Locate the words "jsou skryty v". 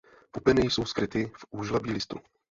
0.69-1.45